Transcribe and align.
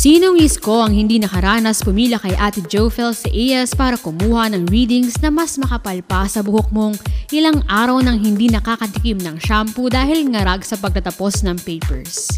Sinong 0.00 0.40
isko 0.40 0.80
ang 0.80 0.96
hindi 0.96 1.20
nakaranas 1.20 1.84
pumila 1.84 2.16
kay 2.16 2.32
Ate 2.40 2.64
Jofel 2.64 3.12
sa 3.12 3.28
AS 3.28 3.76
para 3.76 4.00
kumuha 4.00 4.48
ng 4.48 4.72
readings 4.72 5.20
na 5.20 5.28
mas 5.28 5.60
makapal 5.60 6.00
pa 6.00 6.24
sa 6.24 6.40
buhok 6.40 6.72
mong 6.72 6.96
ilang 7.36 7.60
araw 7.68 8.00
nang 8.00 8.16
hindi 8.16 8.48
nakakatikim 8.48 9.20
ng 9.20 9.36
shampoo 9.36 9.92
dahil 9.92 10.24
ngarag 10.32 10.64
sa 10.64 10.80
pagtatapos 10.80 11.44
ng 11.44 11.60
papers? 11.68 12.32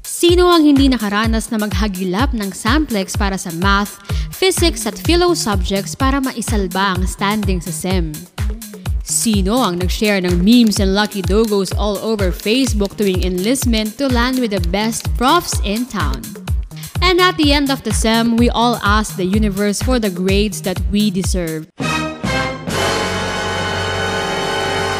Sino 0.00 0.48
ang 0.48 0.64
hindi 0.64 0.88
nakaranas 0.88 1.52
na 1.52 1.60
maghagilap 1.60 2.32
ng 2.32 2.48
samplex 2.56 3.20
para 3.20 3.36
sa 3.36 3.52
math, 3.60 4.00
physics 4.32 4.88
at 4.88 4.96
philo 4.96 5.36
subjects 5.36 5.92
para 5.92 6.24
maisalba 6.24 6.96
ang 6.96 7.04
standing 7.04 7.60
sa 7.60 7.68
SEM? 7.68 8.16
Sino 9.04 9.60
ang 9.60 9.76
nag-share 9.76 10.24
ng 10.24 10.40
memes 10.40 10.80
and 10.80 10.96
lucky 10.96 11.20
dogos 11.20 11.68
all 11.76 12.00
over 12.00 12.32
Facebook 12.32 12.96
tuwing 12.96 13.28
enlistment 13.28 13.92
to 14.00 14.08
land 14.08 14.40
with 14.40 14.56
the 14.56 14.64
best 14.72 15.04
profs 15.20 15.60
in 15.68 15.84
town? 15.84 16.43
And 17.04 17.20
at 17.20 17.36
the 17.36 17.52
end 17.52 17.68
of 17.70 17.84
the 17.84 17.92
SEM, 17.92 18.40
we 18.40 18.48
all 18.48 18.80
ask 18.80 19.20
the 19.20 19.28
universe 19.28 19.82
for 19.82 20.00
the 20.00 20.08
grades 20.08 20.62
that 20.62 20.80
we 20.90 21.10
deserve. 21.12 21.68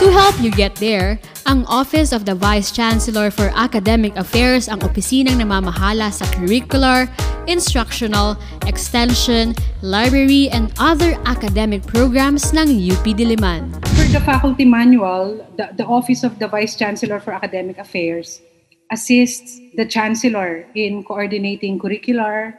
To 0.04 0.12
help 0.12 0.36
you 0.38 0.52
get 0.52 0.76
there, 0.76 1.18
ang 1.48 1.64
Office 1.64 2.12
of 2.12 2.28
the 2.28 2.36
Vice 2.36 2.76
Chancellor 2.76 3.32
for 3.32 3.48
Academic 3.56 4.20
Affairs 4.20 4.68
ang 4.68 4.84
opisinang 4.84 5.40
namamahala 5.40 6.12
sa 6.12 6.28
curricular, 6.36 7.08
instructional, 7.48 8.36
extension, 8.68 9.56
library, 9.80 10.52
and 10.52 10.76
other 10.76 11.16
academic 11.24 11.80
programs 11.88 12.52
ng 12.52 12.68
UP 12.68 13.16
Diliman. 13.16 13.72
For 13.96 14.04
the 14.12 14.20
faculty 14.20 14.68
manual, 14.68 15.40
the, 15.56 15.72
the 15.80 15.88
Office 15.88 16.20
of 16.20 16.36
the 16.36 16.52
Vice 16.52 16.76
Chancellor 16.76 17.16
for 17.16 17.32
Academic 17.32 17.80
Affairs 17.80 18.44
assists 18.94 19.58
the 19.74 19.82
Chancellor 19.82 20.62
in 20.78 21.02
coordinating 21.02 21.82
curricular, 21.82 22.54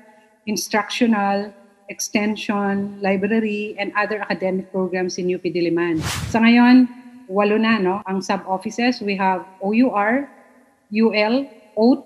instructional, 0.46 1.56
extension, 1.88 3.00
library, 3.00 3.76
and 3.80 3.96
other 3.96 4.20
academic 4.20 4.68
programs 4.76 5.16
in 5.16 5.32
UP 5.32 5.48
Diliman. 5.48 6.04
Sa 6.28 6.44
ngayon, 6.44 6.92
walo 7.32 7.56
na 7.56 7.80
no, 7.80 8.04
ang 8.04 8.20
sub-offices. 8.20 9.00
We 9.00 9.16
have 9.16 9.48
OUR, 9.64 10.28
UL, 10.92 11.36
OAT, 11.80 12.06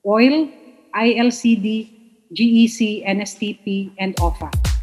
OIL, 0.00 0.48
ILCD, 0.96 1.66
GEC, 2.32 3.04
NSTP, 3.04 3.92
and 4.00 4.16
OFA. 4.16 4.73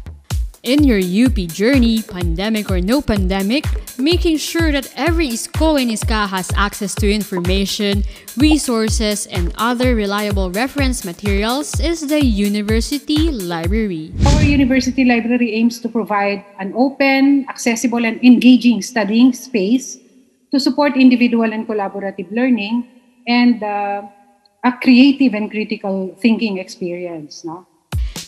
In 0.62 0.84
your 0.86 1.02
UP 1.02 1.34
journey, 1.50 2.02
pandemic 2.06 2.70
or 2.70 2.80
no 2.80 3.02
pandemic, 3.02 3.66
making 3.98 4.38
sure 4.38 4.70
that 4.70 4.86
every 4.94 5.26
ISCO 5.34 5.74
in 5.74 5.90
ISCA 5.90 6.28
has 6.28 6.54
access 6.54 6.94
to 7.02 7.10
information, 7.10 8.04
resources, 8.38 9.26
and 9.26 9.50
other 9.58 9.96
reliable 9.96 10.52
reference 10.54 11.04
materials 11.04 11.80
is 11.80 12.06
the 12.06 12.24
University 12.24 13.34
Library. 13.34 14.14
Our 14.24 14.46
university 14.46 15.02
library 15.04 15.50
aims 15.58 15.80
to 15.80 15.88
provide 15.88 16.46
an 16.60 16.72
open, 16.76 17.44
accessible, 17.48 18.06
and 18.06 18.22
engaging 18.22 18.82
studying 18.82 19.32
space 19.32 19.98
to 20.52 20.60
support 20.60 20.94
individual 20.94 21.52
and 21.52 21.66
collaborative 21.66 22.30
learning 22.30 22.86
and 23.26 23.60
uh, 23.64 24.06
a 24.62 24.72
creative 24.78 25.34
and 25.34 25.50
critical 25.50 26.14
thinking 26.22 26.58
experience. 26.58 27.44
No? 27.44 27.66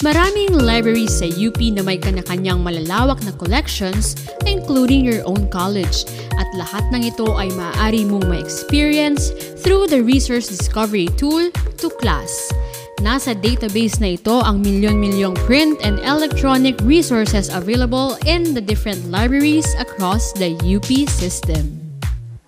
Maraming 0.05 0.53
libraries 0.53 1.17
sa 1.17 1.25
UP 1.33 1.57
na 1.73 1.81
may 1.81 1.97
kanya-kanyang 1.97 2.61
malalawak 2.61 3.25
na 3.25 3.33
collections, 3.41 4.13
including 4.45 5.01
your 5.01 5.25
own 5.25 5.49
college. 5.49 6.05
At 6.37 6.45
lahat 6.61 6.85
ng 6.93 7.09
ito 7.09 7.33
ay 7.33 7.49
maaari 7.57 8.05
mong 8.05 8.29
ma-experience 8.29 9.33
through 9.65 9.89
the 9.89 10.05
Resource 10.05 10.53
Discovery 10.53 11.09
Tool 11.17 11.49
to 11.81 11.89
Class. 12.05 12.53
Nasa 13.01 13.33
database 13.33 13.97
na 13.97 14.21
ito 14.21 14.45
ang 14.45 14.61
milyon-milyong 14.61 15.41
print 15.49 15.81
and 15.81 15.97
electronic 16.05 16.77
resources 16.85 17.49
available 17.49 18.21
in 18.29 18.53
the 18.53 18.61
different 18.61 19.09
libraries 19.09 19.73
across 19.81 20.37
the 20.37 20.53
UP 20.69 21.09
system. 21.09 21.84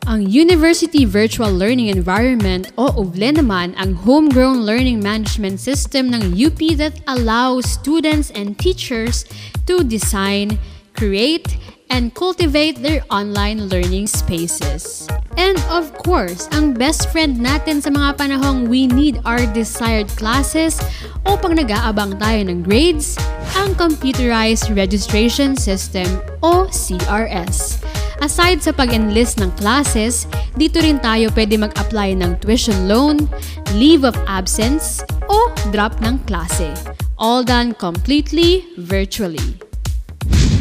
Ang 0.07 0.31
University 0.31 1.03
Virtual 1.03 1.51
Learning 1.51 1.91
Environment 1.91 2.71
o 2.79 2.95
UVLE 2.95 3.43
naman 3.43 3.75
ang 3.75 3.99
homegrown 4.07 4.63
learning 4.63 5.03
management 5.03 5.59
system 5.59 6.15
ng 6.15 6.31
UP 6.31 6.63
that 6.79 6.95
allows 7.11 7.67
students 7.67 8.31
and 8.31 8.55
teachers 8.55 9.27
to 9.67 9.83
design, 9.83 10.63
create, 10.95 11.59
and 11.91 12.15
cultivate 12.15 12.79
their 12.87 13.03
online 13.11 13.67
learning 13.67 14.07
spaces. 14.07 15.11
And 15.35 15.59
of 15.67 15.91
course, 16.07 16.47
ang 16.55 16.79
best 16.79 17.11
friend 17.11 17.43
natin 17.43 17.83
sa 17.83 17.91
mga 17.91 18.15
panahong 18.15 18.71
we 18.71 18.87
need 18.87 19.19
our 19.27 19.43
desired 19.59 20.07
classes 20.15 20.79
o 21.27 21.35
pag 21.35 21.59
nag-aabang 21.59 22.15
tayo 22.23 22.47
ng 22.47 22.63
grades, 22.63 23.19
ang 23.59 23.75
Computerized 23.75 24.71
Registration 24.71 25.59
System 25.59 26.07
o 26.47 26.71
CRS. 26.71 27.83
Aside 28.25 28.65
sa 28.65 28.73
pag-enlist 28.73 29.39
ng 29.45 29.53
classes, 29.61 30.25
dito 30.57 30.81
rin 30.81 30.97
tayo 31.05 31.29
pwede 31.37 31.61
mag-apply 31.61 32.17
ng 32.17 32.41
tuition 32.41 32.89
loan, 32.89 33.29
leave 33.77 34.09
of 34.09 34.17
absence, 34.25 35.05
o 35.29 35.53
drop 35.69 36.01
ng 36.01 36.17
klase. 36.25 36.73
All 37.21 37.45
done 37.45 37.77
completely 37.77 38.65
virtually. 38.81 39.61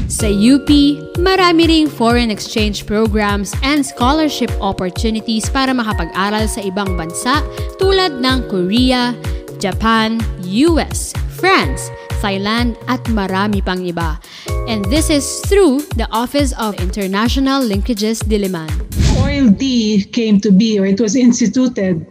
Sa 0.06 0.32
UP, 0.32 0.70
marami 1.20 1.68
ring 1.68 1.88
foreign 1.90 2.32
exchange 2.32 2.88
programs 2.88 3.52
and 3.66 3.84
scholarship 3.84 4.54
opportunities 4.64 5.50
para 5.52 5.76
makapag-aral 5.76 6.48
sa 6.48 6.64
ibang 6.64 6.96
bansa 6.96 7.44
tulad 7.82 8.24
ng 8.24 8.48
Korea, 8.48 9.12
Japan, 9.60 10.22
US, 10.46 11.12
France, 11.36 11.92
Thailand 12.24 12.80
at 12.88 13.02
marami 13.12 13.60
pang 13.60 13.82
iba. 13.84 14.16
And 14.68 14.84
this 14.86 15.12
is 15.12 15.42
through 15.46 15.82
the 15.96 16.08
Office 16.12 16.52
of 16.58 16.80
International 16.82 17.62
Linkages 17.62 18.24
Diliman. 18.24 18.74
Oil 19.22 19.52
D 19.52 20.04
came 20.06 20.42
to 20.42 20.52
be, 20.52 20.80
or 20.80 20.88
it 20.88 21.00
was 21.00 21.16
instituted 21.16 22.06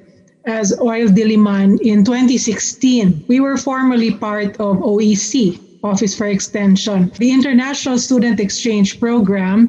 as 0.47 0.72
Oil 0.81 1.09
Diliman 1.09 1.81
in 1.81 2.04
2016. 2.04 3.25
We 3.26 3.41
were 3.41 3.56
formerly 3.56 4.12
part 4.12 4.60
of 4.60 4.78
OEC, 4.78 5.59
Office 5.82 6.16
for 6.16 6.26
Extension. 6.26 7.10
The 7.19 7.32
International 7.32 7.98
Student 7.98 8.38
Exchange 8.38 9.00
Program, 9.00 9.69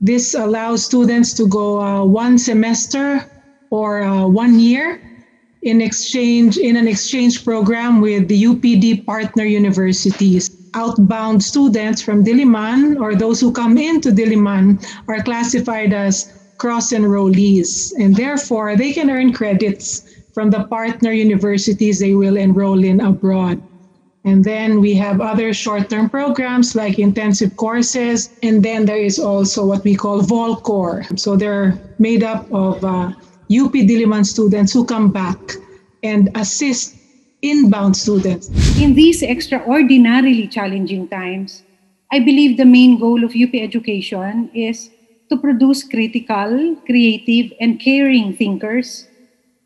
this 0.00 0.34
allows 0.34 0.84
students 0.84 1.32
to 1.34 1.48
go 1.48 1.80
uh, 1.80 2.04
one 2.04 2.38
semester 2.38 3.28
or 3.70 4.02
uh, 4.02 4.26
one 4.28 4.60
year 4.60 5.02
in 5.66 5.80
exchange 5.80 6.56
in 6.56 6.76
an 6.76 6.86
exchange 6.86 7.44
program 7.44 8.00
with 8.00 8.28
the 8.28 8.44
UPD 8.44 9.04
partner 9.04 9.44
universities. 9.44 10.48
Outbound 10.74 11.42
students 11.42 12.00
from 12.00 12.22
Diliman 12.22 13.00
or 13.00 13.16
those 13.16 13.40
who 13.40 13.50
come 13.50 13.76
into 13.76 14.10
Diliman 14.10 14.78
are 15.08 15.22
classified 15.24 15.92
as 15.92 16.32
cross 16.58 16.92
enrollees 16.92 17.92
and 17.98 18.14
therefore 18.14 18.76
they 18.76 18.92
can 18.92 19.10
earn 19.10 19.32
credits 19.32 20.02
from 20.32 20.50
the 20.50 20.64
partner 20.64 21.10
universities 21.10 21.98
they 21.98 22.14
will 22.14 22.36
enroll 22.36 22.84
in 22.84 23.00
abroad. 23.00 23.60
And 24.24 24.44
then 24.44 24.80
we 24.80 24.94
have 24.94 25.20
other 25.20 25.52
short-term 25.52 26.10
programs 26.10 26.76
like 26.76 26.98
intensive 26.98 27.56
courses. 27.56 28.28
And 28.42 28.62
then 28.62 28.84
there 28.84 28.98
is 28.98 29.18
also 29.18 29.64
what 29.64 29.82
we 29.84 29.94
call 29.94 30.20
VolCore. 30.20 31.18
So 31.18 31.36
they're 31.36 31.78
made 31.98 32.22
up 32.22 32.46
of 32.52 32.84
uh, 32.84 33.12
UP 33.46 33.72
Diliman 33.72 34.26
students 34.26 34.72
who 34.72 34.84
come 34.84 35.12
back 35.12 35.38
and 36.02 36.30
assist 36.34 36.96
inbound 37.42 37.96
students. 37.96 38.50
In 38.80 38.94
these 38.94 39.22
extraordinarily 39.22 40.48
challenging 40.48 41.08
times, 41.08 41.62
I 42.10 42.18
believe 42.18 42.56
the 42.56 42.64
main 42.64 42.98
goal 42.98 43.22
of 43.24 43.34
UP 43.34 43.54
education 43.54 44.50
is 44.54 44.90
to 45.30 45.36
produce 45.36 45.82
critical, 45.82 46.76
creative, 46.86 47.52
and 47.60 47.78
caring 47.78 48.36
thinkers 48.36 49.06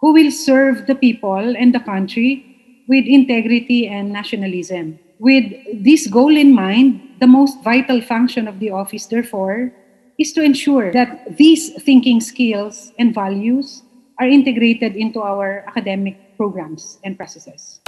who 0.00 0.12
will 0.12 0.30
serve 0.30 0.86
the 0.86 0.94
people 0.94 1.56
and 1.56 1.74
the 1.74 1.80
country 1.80 2.84
with 2.88 3.04
integrity 3.06 3.86
and 3.86 4.12
nationalism. 4.12 4.98
With 5.18 5.52
this 5.72 6.06
goal 6.06 6.36
in 6.36 6.54
mind, 6.54 7.00
the 7.20 7.26
most 7.26 7.62
vital 7.62 8.00
function 8.00 8.48
of 8.48 8.58
the 8.58 8.70
office, 8.70 9.06
therefore, 9.06 9.72
is 10.20 10.36
to 10.36 10.44
ensure 10.44 10.92
that 10.92 11.24
these 11.40 11.72
thinking 11.80 12.20
skills 12.20 12.92
and 13.00 13.16
values 13.16 13.82
are 14.20 14.28
integrated 14.28 14.94
into 14.94 15.24
our 15.24 15.64
academic 15.64 16.36
programs 16.36 17.00
and 17.02 17.16
processes. 17.16 17.80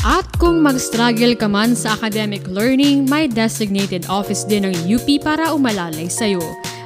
At 0.00 0.24
kung 0.40 0.64
mag-struggle 0.64 1.36
ka 1.36 1.48
man 1.48 1.76
sa 1.76 1.96
academic 2.00 2.48
learning, 2.48 3.04
may 3.04 3.28
designated 3.28 4.08
office 4.08 4.48
din 4.48 4.64
ng 4.64 4.76
UP 4.88 5.08
para 5.20 5.52
umalalay 5.52 6.08
sa'yo. 6.08 6.40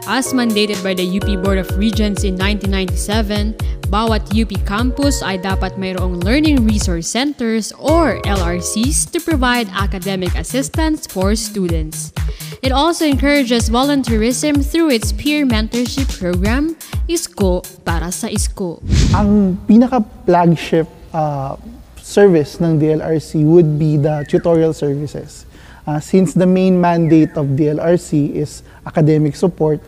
As 0.06 0.32
mandated 0.32 0.80
by 0.82 0.94
the 0.94 1.04
UP 1.04 1.26
Board 1.42 1.58
of 1.58 1.68
Regents 1.78 2.24
in 2.24 2.38
1997, 2.38 3.54
bawat 3.90 4.24
UP 4.32 4.50
campus 4.64 5.20
ay 5.20 5.36
dapat 5.36 5.76
mayroong 5.76 6.22
Learning 6.24 6.64
Resource 6.64 7.10
Centers 7.10 7.74
or 7.76 8.16
LRCs 8.24 9.10
to 9.12 9.18
provide 9.20 9.68
academic 9.74 10.32
assistance 10.38 11.04
for 11.04 11.36
students. 11.36 12.14
It 12.58 12.72
also 12.72 13.06
encourages 13.06 13.70
volunteerism 13.70 14.66
through 14.66 14.90
its 14.90 15.12
peer 15.12 15.46
mentorship 15.46 16.10
program, 16.18 16.74
ISCO 17.06 17.62
para 17.86 18.10
sa 18.10 18.26
ISCO. 18.26 18.82
Ang 19.14 19.62
pinaka-flagship 19.70 20.90
uh, 21.14 21.54
service 22.02 22.58
ng 22.58 22.82
DLRC 22.82 23.46
would 23.46 23.78
be 23.78 23.94
the 23.94 24.26
tutorial 24.26 24.74
services. 24.74 25.46
Uh, 25.86 26.02
since 26.02 26.34
the 26.34 26.46
main 26.46 26.74
mandate 26.74 27.30
of 27.38 27.54
DLRC 27.54 28.34
is 28.34 28.66
academic 28.82 29.38
support, 29.38 29.78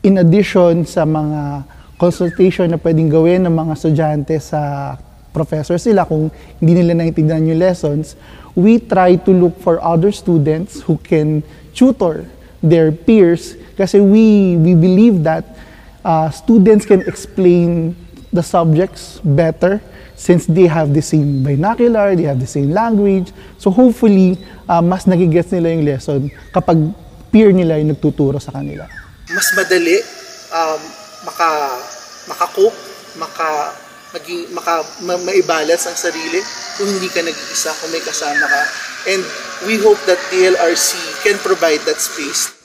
in 0.00 0.16
addition 0.18 0.88
sa 0.88 1.04
mga 1.04 1.60
consultation 2.00 2.72
na 2.72 2.80
pwedeng 2.80 3.12
gawin 3.12 3.44
ng 3.44 3.52
mga 3.52 3.72
estudyante 3.76 4.40
sa 4.40 4.96
professors 5.36 5.84
nila 5.84 6.08
kung 6.08 6.32
hindi 6.56 6.80
nila 6.80 6.96
naintindihan 6.96 7.44
yung 7.44 7.60
lessons, 7.60 8.16
we 8.56 8.80
try 8.80 9.20
to 9.20 9.36
look 9.36 9.60
for 9.60 9.76
other 9.84 10.08
students 10.08 10.80
who 10.88 10.96
can 11.04 11.44
tutor 11.76 12.24
their 12.64 12.88
peers 12.88 13.60
kasi 13.76 14.00
we, 14.00 14.56
we 14.56 14.72
believe 14.72 15.20
that 15.20 15.44
uh, 16.00 16.32
students 16.32 16.88
can 16.88 17.04
explain 17.04 17.92
the 18.32 18.40
subjects 18.40 19.20
better 19.20 19.84
since 20.16 20.48
they 20.48 20.64
have 20.64 20.96
the 20.96 21.04
same 21.04 21.44
binocular, 21.44 22.16
they 22.16 22.24
have 22.24 22.40
the 22.40 22.48
same 22.48 22.72
language. 22.72 23.36
So 23.60 23.68
hopefully, 23.68 24.40
uh, 24.64 24.80
mas 24.80 25.04
nagigets 25.04 25.52
nila 25.52 25.76
yung 25.76 25.84
lesson 25.84 26.20
kapag 26.56 26.80
peer 27.28 27.52
nila 27.52 27.76
yung 27.76 27.92
nagtuturo 27.92 28.40
sa 28.40 28.56
kanila. 28.56 28.88
Mas 29.28 29.52
madali 29.52 30.00
um, 30.56 30.80
maka 31.28 31.48
makakope, 32.32 32.76
maka 33.20 33.76
maging 34.14 34.52
maka 34.54 34.84
ma, 35.02 35.16
maibalas 35.22 35.86
ang 35.88 35.96
sarili 35.96 36.42
kung 36.76 36.86
hindi 36.86 37.08
ka 37.10 37.24
nag-iisa, 37.24 37.72
kung 37.80 37.90
may 37.90 38.02
kasama 38.04 38.46
ka. 38.46 38.62
And 39.06 39.22
we 39.64 39.78
hope 39.80 39.98
that 40.10 40.18
DLRC 40.28 41.22
can 41.22 41.38
provide 41.40 41.80
that 41.86 42.02
space 42.02 42.56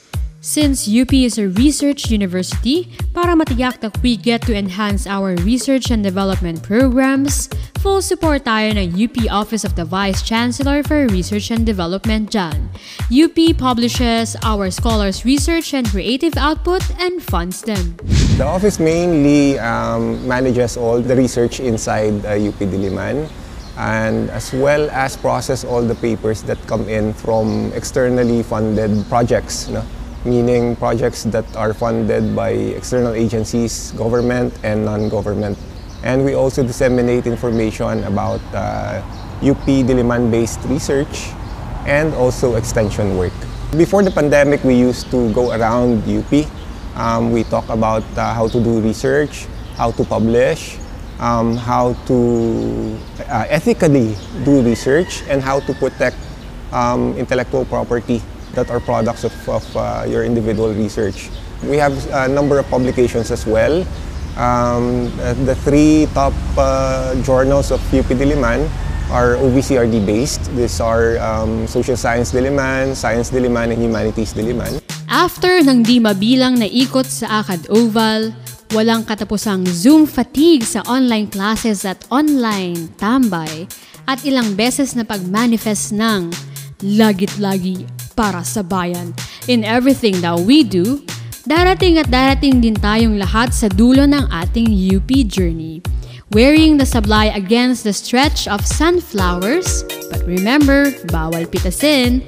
Since 0.42 0.90
UP 0.90 1.14
is 1.14 1.38
a 1.38 1.46
research 1.46 2.10
university, 2.10 2.90
para 3.14 3.38
matiyak 3.38 3.78
that 3.78 3.94
we 4.02 4.18
get 4.18 4.42
to 4.50 4.50
enhance 4.50 5.06
our 5.06 5.38
research 5.46 5.94
and 5.94 6.02
development 6.02 6.66
programs, 6.66 7.46
full 7.78 8.02
support 8.02 8.42
tayo 8.42 8.74
ng 8.74 8.90
UP 8.90 9.14
Office 9.30 9.62
of 9.62 9.78
the 9.78 9.86
Vice 9.86 10.18
Chancellor 10.18 10.82
for 10.82 11.06
Research 11.14 11.54
and 11.54 11.62
Development 11.62 12.26
dyan. 12.26 12.74
UP 13.06 13.38
publishes 13.54 14.34
our 14.42 14.66
scholars' 14.74 15.22
research 15.22 15.70
and 15.78 15.86
creative 15.86 16.34
output 16.34 16.82
and 16.98 17.22
funds 17.22 17.62
them. 17.62 17.94
The 18.42 18.48
office 18.48 18.80
mainly 18.80 19.56
um, 19.60 20.26
manages 20.26 20.76
all 20.76 20.98
the 20.98 21.14
research 21.14 21.60
inside 21.60 22.26
uh, 22.26 22.34
UP 22.34 22.58
Diliman 22.58 23.30
and 23.78 24.30
as 24.34 24.52
well 24.52 24.90
as 24.90 25.16
process 25.16 25.62
all 25.62 25.80
the 25.80 25.94
papers 25.94 26.42
that 26.50 26.58
come 26.66 26.88
in 26.88 27.14
from 27.14 27.70
externally 27.72 28.42
funded 28.42 29.06
projects. 29.06 29.68
No? 29.68 29.86
meaning 30.24 30.74
projects 30.74 31.22
that 31.30 31.46
are 31.54 31.72
funded 31.72 32.34
by 32.34 32.50
external 32.50 33.14
agencies, 33.14 33.92
government, 33.92 34.52
and 34.64 34.84
non-government. 34.84 35.56
And 36.02 36.24
we 36.24 36.34
also 36.34 36.66
disseminate 36.66 37.28
information 37.28 38.02
about 38.02 38.42
uh, 38.52 39.06
UP 39.38 39.62
Diliman-based 39.86 40.58
research 40.66 41.30
and 41.86 42.12
also 42.14 42.56
extension 42.56 43.16
work. 43.16 43.34
Before 43.76 44.02
the 44.02 44.10
pandemic, 44.10 44.64
we 44.64 44.74
used 44.74 45.12
to 45.12 45.32
go 45.32 45.52
around 45.52 46.02
UP. 46.10 46.50
Um, 46.96 47.32
we 47.32 47.44
talk 47.44 47.68
about 47.68 48.04
uh, 48.16 48.34
how 48.34 48.48
to 48.48 48.62
do 48.62 48.80
research, 48.80 49.46
how 49.76 49.90
to 49.92 50.04
publish, 50.04 50.76
um, 51.20 51.56
how 51.56 51.94
to 52.06 52.98
uh, 53.28 53.46
ethically 53.48 54.16
do 54.44 54.60
research, 54.62 55.22
and 55.28 55.40
how 55.40 55.60
to 55.60 55.72
protect 55.74 56.16
um, 56.72 57.16
intellectual 57.16 57.64
property 57.64 58.20
that 58.54 58.70
are 58.70 58.80
products 58.80 59.24
of, 59.24 59.32
of 59.48 59.64
uh, 59.76 60.04
your 60.06 60.24
individual 60.24 60.72
research. 60.74 61.30
We 61.64 61.76
have 61.76 61.94
a 62.10 62.28
number 62.28 62.58
of 62.58 62.66
publications 62.68 63.30
as 63.30 63.46
well. 63.46 63.86
Um, 64.36 65.14
the 65.44 65.54
three 65.64 66.08
top 66.12 66.32
uh, 66.56 67.14
journals 67.22 67.70
of 67.70 67.80
UP 67.94 68.06
Diliman 68.06 68.68
are 69.10 69.36
OVCRD 69.36 70.04
based. 70.04 70.44
These 70.56 70.80
are 70.80 71.18
um, 71.18 71.66
Social 71.66 71.96
Science 71.96 72.32
Diliman, 72.32 72.96
Science 72.96 73.30
Diliman, 73.30 73.72
and 73.72 73.82
Humanities 73.82 74.32
Diliman. 74.32 74.91
After 75.12 75.60
ng 75.60 75.84
di 75.84 76.00
mabilang 76.00 76.56
na 76.56 76.64
ikot 76.64 77.04
sa 77.04 77.44
Akad 77.44 77.68
Oval, 77.68 78.32
walang 78.72 79.04
katapusang 79.04 79.60
Zoom 79.68 80.08
fatigue 80.08 80.64
sa 80.64 80.80
online 80.88 81.28
classes 81.28 81.84
at 81.84 82.00
online 82.08 82.88
tambay, 82.96 83.68
at 84.08 84.24
ilang 84.24 84.56
beses 84.56 84.96
na 84.96 85.04
pag-manifest 85.04 85.92
ng 85.92 86.32
lagit-lagi 86.96 87.84
para 88.16 88.40
sa 88.40 88.64
bayan. 88.64 89.12
In 89.52 89.68
everything 89.68 90.16
that 90.24 90.48
we 90.48 90.64
do, 90.64 91.04
darating 91.44 92.00
at 92.00 92.08
darating 92.08 92.64
din 92.64 92.72
tayong 92.72 93.20
lahat 93.20 93.52
sa 93.52 93.68
dulo 93.68 94.08
ng 94.08 94.32
ating 94.32 94.72
UP 94.72 95.12
journey. 95.28 95.84
Wearing 96.32 96.80
the 96.80 96.88
sablay 96.88 97.28
against 97.36 97.84
the 97.84 97.92
stretch 97.92 98.48
of 98.48 98.64
sunflowers, 98.64 99.84
but 100.08 100.24
remember, 100.24 100.88
bawal 101.12 101.44
pitasin, 101.44 102.24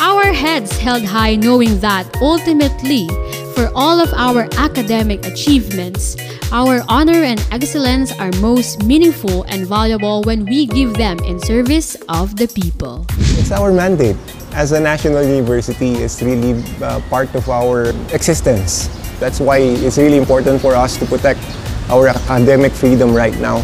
our 0.00 0.32
heads 0.32 0.76
held 0.78 1.04
high 1.04 1.36
knowing 1.36 1.80
that 1.80 2.04
ultimately, 2.20 3.08
for 3.54 3.70
all 3.74 4.00
of 4.00 4.12
our 4.14 4.48
academic 4.58 5.24
achievements, 5.26 6.16
our 6.52 6.82
honor 6.88 7.24
and 7.24 7.40
excellence 7.50 8.12
are 8.18 8.30
most 8.40 8.84
meaningful 8.84 9.44
and 9.44 9.66
valuable 9.66 10.22
when 10.22 10.44
we 10.44 10.66
give 10.66 10.94
them 10.94 11.18
in 11.20 11.40
service 11.40 11.96
of 12.08 12.36
the 12.36 12.48
people. 12.48 13.06
It's 13.38 13.50
our 13.50 13.72
mandate 13.72 14.16
as 14.52 14.72
a 14.72 14.80
national 14.80 15.22
university 15.22 16.00
is 16.00 16.22
really 16.22 16.62
uh, 16.80 17.00
part 17.10 17.34
of 17.34 17.48
our 17.48 17.92
existence. 18.12 18.88
That's 19.20 19.40
why 19.40 19.58
it's 19.58 19.98
really 19.98 20.18
important 20.18 20.60
for 20.60 20.74
us 20.74 20.96
to 20.98 21.06
protect 21.06 21.40
our 21.88 22.08
academic 22.08 22.72
freedom 22.72 23.14
right 23.14 23.36
now 23.38 23.60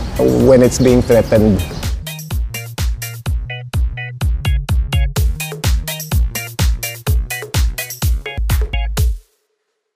when 0.46 0.62
it's 0.62 0.78
being 0.78 1.02
threatened. 1.02 1.64